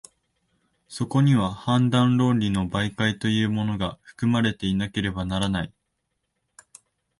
[0.87, 5.73] そこには判断論理の媒介というものが、含まれていなければならない。